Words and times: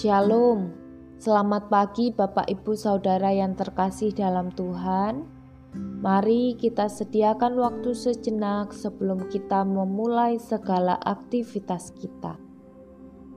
Shalom, 0.00 0.72
selamat 1.20 1.68
pagi 1.68 2.08
Bapak 2.08 2.48
Ibu 2.48 2.72
Saudara 2.72 3.36
yang 3.36 3.52
terkasih 3.52 4.16
dalam 4.16 4.48
Tuhan. 4.48 5.28
Mari 5.76 6.56
kita 6.56 6.88
sediakan 6.88 7.60
waktu 7.60 7.92
sejenak 7.92 8.72
sebelum 8.72 9.28
kita 9.28 9.60
memulai 9.60 10.40
segala 10.40 10.96
aktivitas 11.04 11.92
kita. 12.00 12.40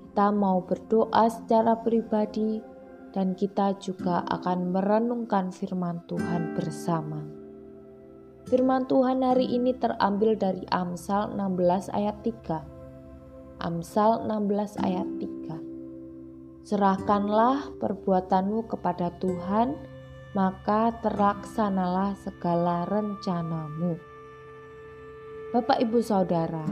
Kita 0.07 0.31
mau 0.31 0.63
berdoa 0.63 1.27
secara 1.27 1.83
pribadi 1.83 2.63
dan 3.11 3.35
kita 3.35 3.75
juga 3.83 4.23
akan 4.31 4.71
merenungkan 4.71 5.51
firman 5.51 5.99
Tuhan 6.07 6.55
bersama. 6.55 7.27
Firman 8.47 8.87
Tuhan 8.87 9.19
hari 9.19 9.51
ini 9.51 9.75
terambil 9.75 10.39
dari 10.39 10.63
Amsal 10.71 11.35
16 11.35 11.91
ayat 11.91 12.23
3. 12.23 12.63
Amsal 13.59 14.23
16 14.23 14.79
ayat 14.79 15.11
3. 15.19 15.32
Serahkanlah 16.63 17.75
perbuatanmu 17.75 18.71
kepada 18.71 19.11
Tuhan, 19.19 19.75
maka 20.31 20.95
terlaksanalah 21.03 22.15
segala 22.23 22.87
rencanamu. 22.87 23.99
Bapak, 25.51 25.83
ibu, 25.83 25.99
saudara, 25.99 26.63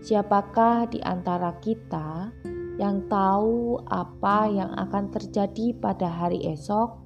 siapakah 0.00 0.88
di 0.88 0.96
antara 1.04 1.60
kita 1.60 2.32
yang 2.80 3.04
tahu 3.12 3.84
apa 3.84 4.48
yang 4.48 4.72
akan 4.72 5.12
terjadi 5.12 5.76
pada 5.76 6.08
hari 6.08 6.48
esok? 6.48 6.96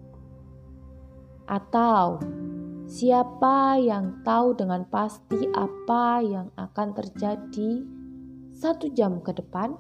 Atau 1.50 2.22
siapa 2.86 3.82
yang 3.82 4.22
tahu 4.22 4.54
dengan 4.54 4.86
pasti 4.86 5.42
apa 5.50 6.22
yang 6.22 6.54
akan 6.54 6.88
terjadi 6.94 7.82
satu 8.54 8.94
jam 8.94 9.18
ke 9.26 9.34
depan? 9.34 9.74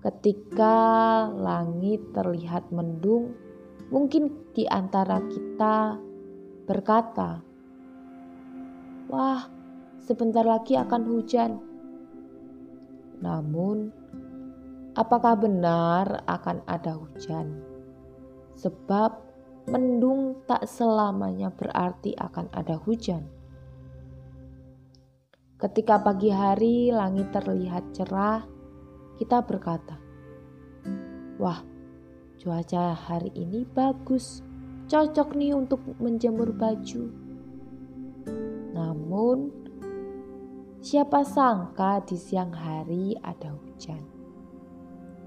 Ketika 0.00 1.28
langit 1.28 2.00
terlihat 2.16 2.72
mendung, 2.72 3.36
mungkin 3.92 4.32
di 4.56 4.64
antara 4.64 5.20
kita 5.28 6.00
berkata, 6.64 7.44
"Wah, 9.12 9.44
sebentar 10.00 10.40
lagi 10.40 10.80
akan 10.80 11.02
hujan." 11.04 11.60
Namun, 13.20 13.92
apakah 14.96 15.36
benar 15.36 16.24
akan 16.24 16.64
ada 16.64 16.96
hujan? 16.96 17.60
Sebab 18.56 19.20
mendung 19.68 20.40
tak 20.48 20.64
selamanya 20.64 21.52
berarti 21.52 22.16
akan 22.16 22.48
ada 22.56 22.80
hujan. 22.80 23.28
Ketika 25.60 26.00
pagi 26.00 26.32
hari 26.32 26.88
langit 26.88 27.36
terlihat 27.36 27.92
cerah, 27.92 28.59
kita 29.20 29.44
berkata, 29.44 30.00
"Wah, 31.36 31.60
cuaca 32.40 32.96
hari 32.96 33.28
ini 33.36 33.68
bagus, 33.68 34.40
cocok 34.88 35.36
nih 35.36 35.52
untuk 35.52 35.84
menjemur 36.00 36.56
baju." 36.56 37.12
Namun, 38.72 39.52
siapa 40.80 41.20
sangka 41.20 42.00
di 42.08 42.16
siang 42.16 42.56
hari 42.56 43.12
ada 43.20 43.52
hujan. 43.52 44.00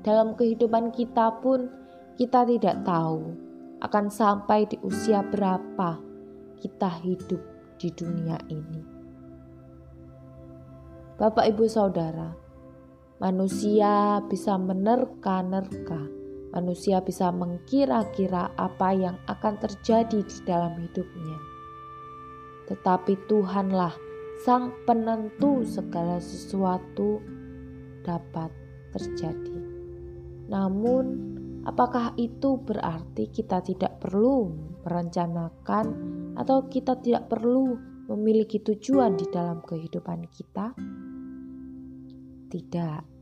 Dalam 0.02 0.33
kehidupan 0.33 0.89
kita 0.89 1.38
pun, 1.38 1.69
kita 2.17 2.50
tidak 2.50 2.81
tahu 2.81 3.38
akan 3.85 4.09
sampai 4.09 4.66
di 4.66 4.81
usia 4.81 5.22
berapa 5.22 6.02
kita 6.57 6.89
hidup 7.05 7.41
di 7.78 7.94
dunia 7.94 8.41
ini. 8.50 8.81
Bapak, 11.13 11.45
ibu, 11.45 11.69
saudara, 11.69 12.42
Manusia 13.23 14.19
bisa 14.27 14.59
menerka-nerka, 14.59 16.11
manusia 16.52 16.99
bisa 16.99 17.31
mengkira-kira 17.31 18.51
apa 18.59 18.91
yang 18.91 19.16
akan 19.31 19.63
terjadi 19.63 20.28
di 20.28 20.38
dalam 20.44 20.75
hidupnya. 20.75 21.39
Tetapi 22.67 23.16
Tuhanlah 23.31 23.95
Sang 24.44 24.75
Penentu 24.83 25.63
segala 25.63 26.19
sesuatu 26.19 27.23
dapat 28.03 28.51
terjadi. 28.91 29.56
Namun, 30.51 31.03
apakah 31.63 32.12
itu 32.19 32.59
berarti 32.59 33.31
kita 33.31 33.63
tidak 33.63 34.03
perlu 34.03 34.51
merencanakan 34.83 35.85
atau 36.35 36.67
kita 36.67 37.00
tidak 37.00 37.31
perlu 37.31 37.79
memiliki 38.12 38.59
tujuan 38.59 39.16
di 39.16 39.31
dalam 39.31 39.63
kehidupan 39.63 40.28
kita? 40.28 40.75
Tidak 42.51 43.12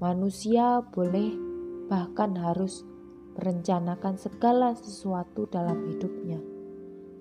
Manusia 0.00 0.80
boleh 0.80 1.36
bahkan 1.92 2.32
harus 2.32 2.88
merencanakan 3.36 4.16
segala 4.16 4.72
sesuatu 4.72 5.44
dalam 5.52 5.84
hidupnya. 5.92 6.40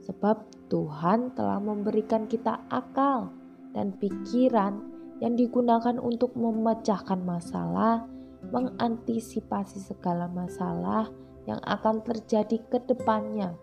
Sebab 0.08 0.48
Tuhan 0.72 1.36
telah 1.36 1.60
memberikan 1.60 2.24
kita 2.32 2.64
akal 2.72 3.36
dan 3.76 3.92
pikiran 4.00 4.80
yang 5.20 5.36
digunakan 5.36 6.00
untuk 6.00 6.32
memecahkan 6.40 7.20
masalah, 7.20 8.08
mengantisipasi 8.48 9.84
segala 9.84 10.32
masalah 10.32 11.12
yang 11.44 11.60
akan 11.68 12.00
terjadi 12.08 12.64
ke 12.72 12.80
depannya, 12.88 13.60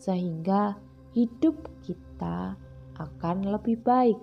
sehingga 0.00 0.80
hidup 1.12 1.60
kita 1.84 2.56
akan 2.96 3.52
lebih 3.52 3.84
baik. 3.84 4.16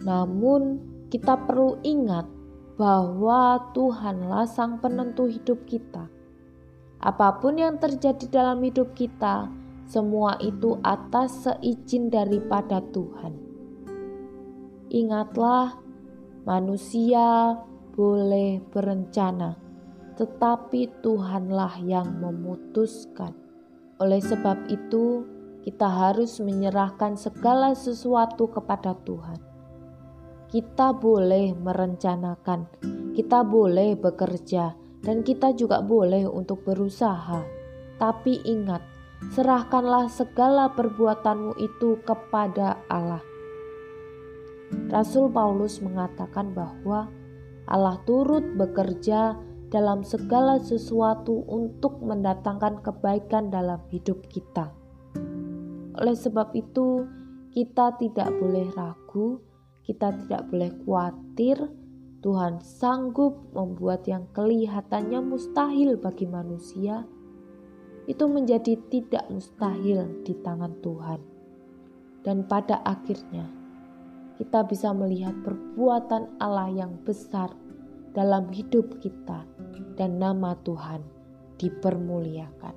Namun, 0.00 0.80
kita 1.12 1.36
perlu 1.44 1.76
ingat 1.84 2.41
bahwa 2.82 3.70
Tuhanlah 3.70 4.42
sang 4.50 4.82
penentu 4.82 5.30
hidup 5.30 5.62
kita. 5.70 6.10
Apa 6.98 7.38
pun 7.38 7.54
yang 7.54 7.78
terjadi 7.78 8.26
dalam 8.26 8.58
hidup 8.58 8.98
kita, 8.98 9.46
semua 9.86 10.34
itu 10.42 10.82
atas 10.82 11.46
seizin 11.46 12.10
daripada 12.10 12.82
Tuhan. 12.90 13.38
Ingatlah, 14.90 15.78
manusia 16.42 17.54
boleh 17.94 18.58
berencana, 18.74 19.54
tetapi 20.18 20.90
Tuhanlah 21.06 21.78
yang 21.86 22.18
memutuskan. 22.18 23.30
Oleh 24.02 24.18
sebab 24.18 24.58
itu, 24.66 25.22
kita 25.62 25.86
harus 25.86 26.42
menyerahkan 26.42 27.14
segala 27.14 27.78
sesuatu 27.78 28.50
kepada 28.50 28.98
Tuhan 29.06 29.51
kita 30.52 30.92
boleh 30.92 31.56
merencanakan, 31.56 32.68
kita 33.16 33.40
boleh 33.40 33.96
bekerja, 33.96 34.76
dan 35.00 35.24
kita 35.24 35.56
juga 35.56 35.80
boleh 35.80 36.28
untuk 36.28 36.60
berusaha. 36.68 37.40
Tapi 37.96 38.44
ingat, 38.44 38.84
serahkanlah 39.32 40.12
segala 40.12 40.68
perbuatanmu 40.76 41.56
itu 41.56 41.96
kepada 42.04 42.84
Allah. 42.92 43.24
Rasul 44.92 45.32
Paulus 45.32 45.80
mengatakan 45.80 46.52
bahwa 46.52 47.08
Allah 47.64 47.96
turut 48.04 48.44
bekerja 48.52 49.32
dalam 49.72 50.04
segala 50.04 50.60
sesuatu 50.60 51.48
untuk 51.48 52.04
mendatangkan 52.04 52.84
kebaikan 52.84 53.48
dalam 53.48 53.80
hidup 53.88 54.20
kita. 54.28 54.68
Oleh 55.96 56.12
sebab 56.12 56.52
itu, 56.52 57.08
kita 57.56 57.96
tidak 57.96 58.28
boleh 58.36 58.68
ragu 58.76 59.40
kita 59.82 60.14
tidak 60.24 60.48
boleh 60.50 60.70
khawatir, 60.82 61.56
Tuhan 62.22 62.62
sanggup 62.62 63.50
membuat 63.50 64.06
yang 64.06 64.30
kelihatannya 64.30 65.18
mustahil 65.26 65.98
bagi 65.98 66.30
manusia 66.30 67.02
itu 68.06 68.26
menjadi 68.26 68.78
tidak 68.90 69.26
mustahil 69.30 70.06
di 70.22 70.34
tangan 70.42 70.78
Tuhan. 70.82 71.20
Dan 72.22 72.46
pada 72.46 72.78
akhirnya 72.86 73.50
kita 74.38 74.62
bisa 74.66 74.94
melihat 74.94 75.34
perbuatan 75.42 76.38
Allah 76.38 76.70
yang 76.70 76.94
besar 77.02 77.50
dalam 78.14 78.50
hidup 78.54 79.02
kita 79.02 79.42
dan 79.98 80.22
nama 80.22 80.54
Tuhan 80.62 81.02
dipermuliakan. 81.58 82.74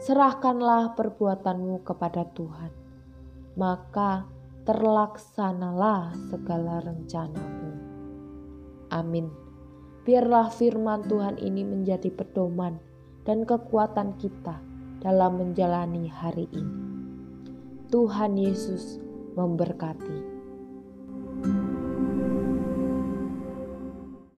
Serahkanlah 0.00 0.94
perbuatanmu 0.94 1.82
kepada 1.82 2.24
Tuhan, 2.32 2.72
maka 3.58 4.24
terlaksanalah 4.62 6.14
segala 6.30 6.78
rencanamu. 6.86 7.70
Amin. 8.94 9.26
Biarlah 10.02 10.50
firman 10.50 11.06
Tuhan 11.06 11.38
ini 11.38 11.66
menjadi 11.66 12.10
pedoman 12.10 12.78
dan 13.26 13.46
kekuatan 13.46 14.18
kita 14.18 14.58
dalam 15.02 15.38
menjalani 15.38 16.06
hari 16.06 16.46
ini. 16.54 16.78
Tuhan 17.90 18.38
Yesus 18.38 19.02
memberkati. 19.34 20.31